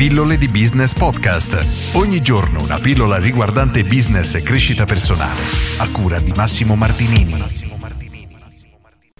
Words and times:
Pillole 0.00 0.38
di 0.38 0.48
Business 0.48 0.94
Podcast. 0.94 1.94
Ogni 1.94 2.22
giorno 2.22 2.62
una 2.62 2.78
pillola 2.78 3.18
riguardante 3.18 3.82
business 3.82 4.34
e 4.34 4.42
crescita 4.42 4.86
personale. 4.86 5.42
A 5.76 5.90
cura 5.90 6.18
di 6.20 6.32
Massimo 6.32 6.74
Martinini. 6.74 7.34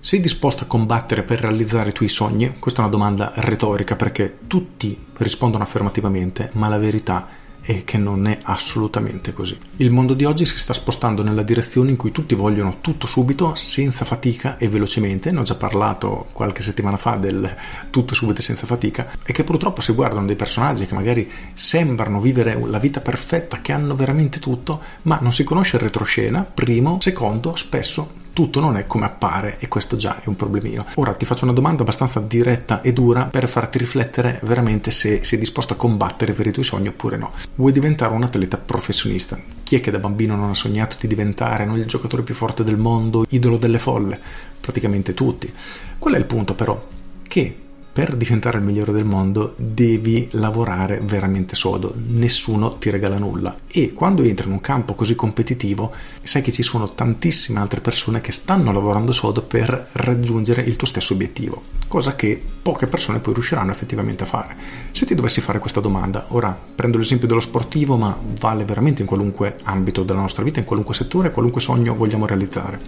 Sei 0.00 0.18
disposto 0.18 0.64
a 0.64 0.66
combattere 0.66 1.22
per 1.22 1.38
realizzare 1.38 1.90
i 1.90 1.92
tuoi 1.92 2.08
sogni? 2.08 2.56
Questa 2.58 2.80
è 2.80 2.82
una 2.82 2.92
domanda 2.92 3.30
retorica 3.36 3.94
perché 3.94 4.38
tutti 4.48 4.98
rispondono 5.18 5.62
affermativamente, 5.62 6.50
ma 6.54 6.66
la 6.66 6.78
verità 6.78 7.28
è 7.28 7.43
e 7.64 7.84
che 7.84 7.96
non 7.98 8.26
è 8.26 8.38
assolutamente 8.42 9.32
così. 9.32 9.56
Il 9.76 9.90
mondo 9.90 10.14
di 10.14 10.24
oggi 10.24 10.44
si 10.44 10.58
sta 10.58 10.72
spostando 10.72 11.22
nella 11.22 11.42
direzione 11.42 11.90
in 11.90 11.96
cui 11.96 12.12
tutti 12.12 12.34
vogliono 12.34 12.78
tutto 12.80 13.06
subito, 13.06 13.54
senza 13.54 14.04
fatica 14.04 14.58
e 14.58 14.68
velocemente. 14.68 15.30
Ne 15.30 15.40
ho 15.40 15.42
già 15.42 15.54
parlato 15.54 16.28
qualche 16.32 16.62
settimana 16.62 16.96
fa 16.96 17.16
del 17.16 17.54
tutto 17.90 18.14
subito 18.14 18.40
e 18.40 18.42
senza 18.42 18.66
fatica 18.66 19.10
e 19.24 19.32
che 19.32 19.44
purtroppo 19.44 19.80
si 19.80 19.92
guardano 19.92 20.26
dei 20.26 20.36
personaggi 20.36 20.86
che 20.86 20.94
magari 20.94 21.30
sembrano 21.54 22.20
vivere 22.20 22.58
la 22.66 22.78
vita 22.78 23.00
perfetta, 23.00 23.60
che 23.60 23.72
hanno 23.72 23.94
veramente 23.94 24.38
tutto, 24.38 24.80
ma 25.02 25.18
non 25.20 25.32
si 25.32 25.44
conosce 25.44 25.76
il 25.76 25.82
retroscena, 25.82 26.42
primo, 26.42 26.98
secondo, 27.00 27.56
spesso 27.56 28.22
tutto 28.34 28.60
non 28.60 28.76
è 28.76 28.86
come 28.86 29.06
appare 29.06 29.56
e 29.60 29.68
questo 29.68 29.96
già 29.96 30.20
è 30.20 30.28
un 30.28 30.36
problemino. 30.36 30.84
Ora 30.96 31.14
ti 31.14 31.24
faccio 31.24 31.44
una 31.44 31.54
domanda 31.54 31.82
abbastanza 31.82 32.20
diretta 32.20 32.82
e 32.82 32.92
dura 32.92 33.24
per 33.24 33.48
farti 33.48 33.78
riflettere 33.78 34.40
veramente 34.42 34.90
se 34.90 35.24
sei 35.24 35.38
disposto 35.38 35.72
a 35.72 35.76
combattere 35.76 36.34
per 36.34 36.46
i 36.46 36.52
tuoi 36.52 36.64
sogni 36.64 36.88
oppure 36.88 37.16
no. 37.16 37.32
Vuoi 37.54 37.72
diventare 37.72 38.12
un 38.12 38.24
atleta 38.24 38.58
professionista? 38.58 39.40
Chi 39.62 39.76
è 39.76 39.80
che 39.80 39.90
da 39.90 39.98
bambino 39.98 40.36
non 40.36 40.50
ha 40.50 40.54
sognato 40.54 40.96
di 41.00 41.06
diventare 41.06 41.64
no, 41.64 41.76
il 41.76 41.86
giocatore 41.86 42.22
più 42.22 42.34
forte 42.34 42.64
del 42.64 42.76
mondo, 42.76 43.24
idolo 43.30 43.56
delle 43.56 43.78
folle? 43.78 44.20
Praticamente 44.60 45.14
tutti. 45.14 45.50
Qual 45.98 46.14
è 46.14 46.18
il 46.18 46.26
punto 46.26 46.54
però? 46.54 46.86
Che 47.26 47.56
per 47.94 48.16
diventare 48.16 48.58
il 48.58 48.64
migliore 48.64 48.90
del 48.90 49.04
mondo 49.04 49.54
devi 49.56 50.26
lavorare 50.32 50.98
veramente 51.00 51.54
sodo, 51.54 51.94
nessuno 52.08 52.76
ti 52.76 52.90
regala 52.90 53.18
nulla 53.18 53.54
e 53.70 53.92
quando 53.92 54.24
entri 54.24 54.48
in 54.48 54.52
un 54.52 54.60
campo 54.60 54.96
così 54.96 55.14
competitivo 55.14 55.92
sai 56.24 56.42
che 56.42 56.50
ci 56.50 56.64
sono 56.64 56.92
tantissime 56.92 57.60
altre 57.60 57.80
persone 57.80 58.20
che 58.20 58.32
stanno 58.32 58.72
lavorando 58.72 59.12
sodo 59.12 59.42
per 59.42 59.90
raggiungere 59.92 60.62
il 60.62 60.74
tuo 60.74 60.88
stesso 60.88 61.14
obiettivo, 61.14 61.62
cosa 61.86 62.16
che 62.16 62.42
poche 62.60 62.88
persone 62.88 63.20
poi 63.20 63.34
riusciranno 63.34 63.70
effettivamente 63.70 64.24
a 64.24 64.26
fare. 64.26 64.56
Se 64.90 65.06
ti 65.06 65.14
dovessi 65.14 65.40
fare 65.40 65.60
questa 65.60 65.78
domanda, 65.78 66.26
ora 66.30 66.58
prendo 66.74 66.98
l'esempio 66.98 67.28
dello 67.28 67.38
sportivo 67.38 67.96
ma 67.96 68.18
vale 68.40 68.64
veramente 68.64 69.02
in 69.02 69.06
qualunque 69.06 69.58
ambito 69.62 70.02
della 70.02 70.18
nostra 70.18 70.42
vita, 70.42 70.58
in 70.58 70.66
qualunque 70.66 70.96
settore, 70.96 71.30
qualunque 71.30 71.60
sogno 71.60 71.94
vogliamo 71.94 72.26
realizzare. 72.26 72.80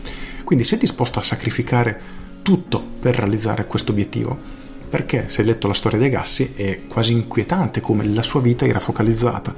Quindi 0.42 0.64
sei 0.64 0.78
disposto 0.78 1.20
a 1.20 1.22
sacrificare 1.22 2.24
tutto 2.42 2.82
per 2.98 3.14
realizzare 3.14 3.66
questo 3.68 3.92
obiettivo? 3.92 4.65
Perché 4.88 5.28
se 5.28 5.40
hai 5.40 5.46
letto 5.46 5.68
la 5.68 5.74
storia 5.74 5.98
dei 5.98 6.10
Gassi 6.10 6.52
è 6.54 6.80
quasi 6.86 7.12
inquietante 7.12 7.80
come 7.80 8.04
la 8.06 8.22
sua 8.22 8.40
vita 8.40 8.64
era 8.64 8.78
focalizzata 8.78 9.54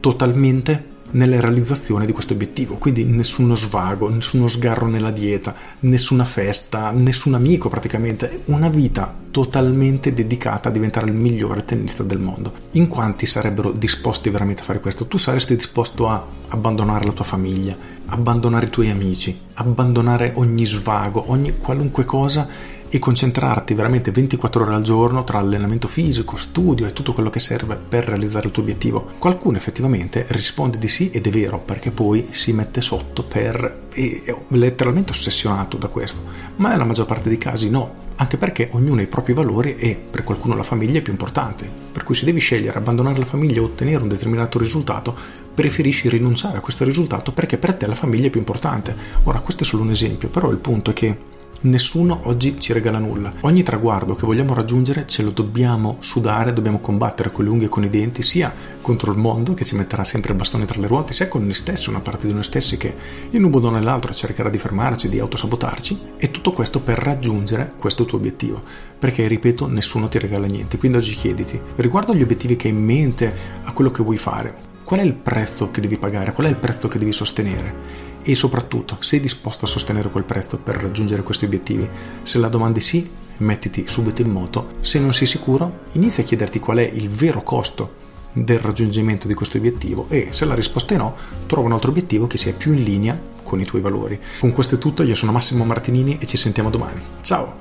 totalmente 0.00 0.92
nella 1.14 1.40
realizzazione 1.40 2.06
di 2.06 2.12
questo 2.12 2.32
obiettivo, 2.32 2.74
quindi 2.76 3.04
nessuno 3.04 3.54
svago, 3.54 4.08
nessuno 4.08 4.46
sgarro 4.48 4.86
nella 4.86 5.10
dieta, 5.10 5.54
nessuna 5.80 6.24
festa, 6.24 6.90
nessun 6.90 7.34
amico 7.34 7.68
praticamente, 7.68 8.42
una 8.46 8.68
vita 8.68 9.14
totalmente 9.30 10.12
dedicata 10.12 10.68
a 10.68 10.72
diventare 10.72 11.06
il 11.06 11.14
migliore 11.14 11.64
tennista 11.64 12.02
del 12.02 12.18
mondo. 12.18 12.52
In 12.72 12.88
quanti 12.88 13.26
sarebbero 13.26 13.70
disposti 13.72 14.30
veramente 14.30 14.62
a 14.62 14.64
fare 14.64 14.80
questo? 14.80 15.06
Tu 15.06 15.16
saresti 15.16 15.54
disposto 15.54 16.08
a 16.08 16.24
abbandonare 16.48 17.04
la 17.04 17.12
tua 17.12 17.24
famiglia, 17.24 17.76
abbandonare 18.06 18.66
i 18.66 18.70
tuoi 18.70 18.90
amici, 18.90 19.36
abbandonare 19.54 20.32
ogni 20.34 20.64
svago, 20.64 21.30
ogni 21.30 21.58
qualunque 21.58 22.04
cosa 22.04 22.48
e 22.94 23.00
concentrarti 23.00 23.74
veramente 23.74 24.12
24 24.12 24.62
ore 24.62 24.74
al 24.74 24.82
giorno 24.82 25.24
tra 25.24 25.38
allenamento 25.38 25.88
fisico, 25.88 26.36
studio 26.36 26.86
e 26.86 26.92
tutto 26.92 27.12
quello 27.12 27.28
che 27.28 27.40
serve 27.40 27.74
per 27.74 28.04
realizzare 28.04 28.46
il 28.46 28.52
tuo 28.52 28.62
obiettivo. 28.62 29.10
Qualcuno 29.18 29.56
effettivamente 29.56 30.26
risponde 30.28 30.78
di 30.78 30.86
sì 30.86 31.10
ed 31.10 31.26
è 31.26 31.30
vero 31.30 31.58
perché 31.58 31.90
poi 31.90 32.28
si 32.30 32.52
mette 32.52 32.80
sotto 32.80 33.24
per 33.24 33.88
è 33.92 34.36
letteralmente 34.48 35.10
ossessionato 35.10 35.76
da 35.76 35.88
questo, 35.88 36.22
ma 36.56 36.68
nella 36.68 36.84
maggior 36.84 37.06
parte 37.06 37.28
dei 37.28 37.38
casi 37.38 37.68
no, 37.68 38.02
anche 38.14 38.36
perché 38.36 38.68
ognuno 38.74 39.00
ha 39.00 39.02
i 39.02 39.08
propri 39.08 39.32
valori 39.32 39.74
e 39.74 39.96
per 39.96 40.22
qualcuno 40.22 40.54
la 40.54 40.62
famiglia 40.62 40.98
è 40.98 41.02
più 41.02 41.10
importante. 41.10 41.68
Per 41.90 42.04
cui 42.04 42.14
se 42.14 42.24
devi 42.24 42.38
scegliere 42.38 42.78
abbandonare 42.78 43.18
la 43.18 43.24
famiglia 43.24 43.60
o 43.60 43.64
ottenere 43.64 44.04
un 44.04 44.08
determinato 44.08 44.56
risultato, 44.56 45.16
preferisci 45.52 46.08
rinunciare 46.08 46.58
a 46.58 46.60
questo 46.60 46.84
risultato 46.84 47.32
perché 47.32 47.58
per 47.58 47.74
te 47.74 47.88
la 47.88 47.94
famiglia 47.96 48.28
è 48.28 48.30
più 48.30 48.38
importante. 48.38 48.94
Ora, 49.24 49.40
questo 49.40 49.64
è 49.64 49.66
solo 49.66 49.82
un 49.82 49.90
esempio, 49.90 50.28
però 50.28 50.50
il 50.50 50.58
punto 50.58 50.92
è 50.92 50.94
che 50.94 51.32
Nessuno 51.64 52.20
oggi 52.24 52.60
ci 52.60 52.74
regala 52.74 52.98
nulla. 52.98 53.32
Ogni 53.40 53.62
traguardo 53.62 54.14
che 54.14 54.26
vogliamo 54.26 54.52
raggiungere 54.52 55.06
ce 55.06 55.22
lo 55.22 55.30
dobbiamo 55.30 55.96
sudare, 56.00 56.52
dobbiamo 56.52 56.78
combattere 56.78 57.30
con 57.30 57.44
le 57.44 57.50
unghie 57.50 57.68
e 57.68 57.70
con 57.70 57.82
i 57.82 57.88
denti, 57.88 58.22
sia 58.22 58.52
contro 58.82 59.10
il 59.10 59.16
mondo 59.16 59.54
che 59.54 59.64
ci 59.64 59.74
metterà 59.74 60.04
sempre 60.04 60.32
il 60.32 60.36
bastone 60.36 60.66
tra 60.66 60.78
le 60.78 60.86
ruote, 60.86 61.14
sia 61.14 61.26
con 61.26 61.44
noi 61.44 61.54
stessi, 61.54 61.88
una 61.88 62.00
parte 62.00 62.26
di 62.26 62.34
noi 62.34 62.42
stessi 62.42 62.76
che 62.76 62.94
in 63.30 63.44
un 63.44 63.50
modo 63.50 63.68
o 63.68 63.70
nell'altro 63.70 64.12
cercherà 64.12 64.50
di 64.50 64.58
fermarci, 64.58 65.08
di 65.08 65.18
autosabotarci, 65.18 66.00
e 66.18 66.30
tutto 66.30 66.52
questo 66.52 66.80
per 66.80 66.98
raggiungere 66.98 67.72
questo 67.78 68.04
tuo 68.04 68.18
obiettivo. 68.18 68.62
Perché, 68.98 69.26
ripeto, 69.26 69.66
nessuno 69.66 70.08
ti 70.08 70.18
regala 70.18 70.46
niente. 70.46 70.76
Quindi 70.76 70.98
oggi 70.98 71.14
chiediti, 71.14 71.58
riguardo 71.76 72.12
agli 72.12 72.20
obiettivi 72.20 72.56
che 72.56 72.68
hai 72.68 72.74
in 72.74 72.84
mente, 72.84 73.34
a 73.64 73.72
quello 73.72 73.90
che 73.90 74.02
vuoi 74.02 74.18
fare, 74.18 74.54
qual 74.84 75.00
è 75.00 75.02
il 75.02 75.14
prezzo 75.14 75.70
che 75.70 75.80
devi 75.80 75.96
pagare, 75.96 76.34
qual 76.34 76.46
è 76.46 76.50
il 76.50 76.56
prezzo 76.56 76.88
che 76.88 76.98
devi 76.98 77.12
sostenere 77.12 78.03
e 78.24 78.34
soprattutto 78.34 78.96
sei 79.00 79.20
disposto 79.20 79.66
a 79.66 79.68
sostenere 79.68 80.10
quel 80.10 80.24
prezzo 80.24 80.58
per 80.58 80.76
raggiungere 80.76 81.22
questi 81.22 81.44
obiettivi? 81.44 81.88
Se 82.22 82.38
la 82.38 82.48
domanda 82.48 82.78
è 82.78 82.82
sì, 82.82 83.08
mettiti 83.38 83.84
subito 83.86 84.22
in 84.22 84.30
moto. 84.30 84.72
Se 84.80 84.98
non 84.98 85.12
sei 85.12 85.26
sicuro, 85.26 85.80
inizia 85.92 86.22
a 86.22 86.26
chiederti 86.26 86.58
qual 86.58 86.78
è 86.78 86.82
il 86.82 87.08
vero 87.08 87.42
costo 87.42 88.02
del 88.32 88.58
raggiungimento 88.58 89.28
di 89.28 89.34
questo 89.34 89.58
obiettivo 89.58 90.06
e 90.08 90.28
se 90.30 90.44
la 90.44 90.54
risposta 90.54 90.94
è 90.94 90.96
no, 90.96 91.14
trova 91.46 91.66
un 91.66 91.72
altro 91.72 91.90
obiettivo 91.90 92.26
che 92.26 92.38
sia 92.38 92.52
più 92.52 92.72
in 92.72 92.82
linea 92.82 93.18
con 93.42 93.60
i 93.60 93.64
tuoi 93.64 93.82
valori. 93.82 94.18
Con 94.40 94.52
questo 94.52 94.74
è 94.74 94.78
tutto, 94.78 95.02
io 95.02 95.14
sono 95.14 95.30
Massimo 95.30 95.64
Martinini 95.64 96.18
e 96.18 96.26
ci 96.26 96.36
sentiamo 96.36 96.70
domani. 96.70 97.00
Ciao! 97.20 97.60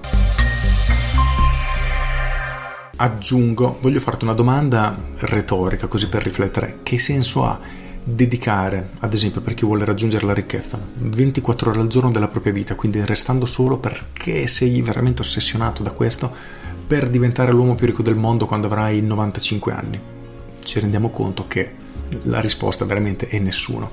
Aggiungo, 2.95 3.79
voglio 3.81 3.99
farti 3.99 4.23
una 4.23 4.33
domanda 4.33 4.97
retorica 5.17 5.87
così 5.87 6.07
per 6.07 6.23
riflettere. 6.23 6.79
Che 6.83 6.97
senso 6.97 7.43
ha 7.43 7.59
dedicare, 8.03 8.89
ad 8.99 9.13
esempio 9.13 9.41
per 9.41 9.53
chi 9.53 9.65
vuole 9.65 9.85
raggiungere 9.85 10.25
la 10.25 10.33
ricchezza, 10.33 10.79
24 11.03 11.71
ore 11.71 11.79
al 11.79 11.87
giorno 11.87 12.11
della 12.11 12.27
propria 12.27 12.53
vita, 12.53 12.75
quindi 12.75 13.03
restando 13.05 13.45
solo 13.45 13.77
perché 13.77 14.47
sei 14.47 14.81
veramente 14.81 15.21
ossessionato 15.21 15.83
da 15.83 15.91
questo, 15.91 16.31
per 16.85 17.09
diventare 17.09 17.51
l'uomo 17.51 17.75
più 17.75 17.87
ricco 17.87 18.01
del 18.01 18.15
mondo 18.15 18.45
quando 18.45 18.67
avrai 18.67 19.01
95 19.01 19.73
anni? 19.73 19.99
Ci 20.59 20.79
rendiamo 20.79 21.09
conto 21.09 21.47
che 21.47 21.71
la 22.23 22.39
risposta 22.39 22.85
veramente 22.85 23.27
è 23.27 23.39
nessuno. 23.39 23.91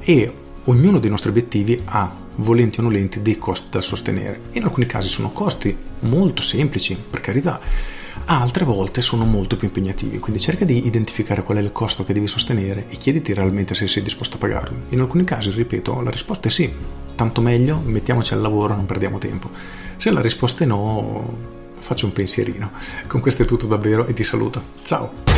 E 0.00 0.32
ognuno 0.64 0.98
dei 0.98 1.10
nostri 1.10 1.30
obiettivi 1.30 1.80
ha, 1.84 2.12
volenti 2.36 2.80
o 2.80 2.82
nolenti, 2.82 3.22
dei 3.22 3.38
costi 3.38 3.68
da 3.70 3.80
sostenere. 3.80 4.40
In 4.52 4.64
alcuni 4.64 4.86
casi 4.86 5.08
sono 5.08 5.30
costi 5.30 5.76
molto 6.00 6.42
semplici, 6.42 6.96
per 6.96 7.20
carità 7.20 7.60
altre 8.38 8.64
volte 8.64 9.02
sono 9.02 9.24
molto 9.24 9.56
più 9.56 9.66
impegnativi, 9.66 10.20
quindi 10.20 10.40
cerca 10.40 10.64
di 10.64 10.86
identificare 10.86 11.42
qual 11.42 11.58
è 11.58 11.60
il 11.60 11.72
costo 11.72 12.04
che 12.04 12.12
devi 12.12 12.28
sostenere 12.28 12.86
e 12.88 12.96
chiediti 12.96 13.34
realmente 13.34 13.74
se 13.74 13.88
sei 13.88 14.04
disposto 14.04 14.36
a 14.36 14.38
pagarlo. 14.38 14.76
In 14.90 15.00
alcuni 15.00 15.24
casi, 15.24 15.50
ripeto, 15.50 16.00
la 16.00 16.10
risposta 16.10 16.46
è 16.46 16.50
sì, 16.50 16.72
tanto 17.16 17.40
meglio, 17.40 17.80
mettiamoci 17.84 18.32
al 18.32 18.40
lavoro, 18.40 18.76
non 18.76 18.86
perdiamo 18.86 19.18
tempo. 19.18 19.50
Se 19.96 20.12
la 20.12 20.20
risposta 20.20 20.62
è 20.62 20.66
no, 20.66 21.36
faccio 21.80 22.06
un 22.06 22.12
pensierino. 22.12 22.70
Con 23.08 23.20
questo 23.20 23.42
è 23.42 23.46
tutto 23.46 23.66
davvero 23.66 24.06
e 24.06 24.12
ti 24.12 24.22
saluto. 24.22 24.62
Ciao! 24.82 25.29